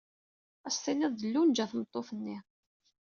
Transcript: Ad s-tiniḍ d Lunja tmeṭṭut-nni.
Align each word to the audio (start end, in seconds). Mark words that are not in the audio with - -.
Ad 0.67 0.71
s-tiniḍ 0.75 1.13
d 1.15 1.21
Lunja 1.27 1.65
tmeṭṭut-nni. 1.71 2.37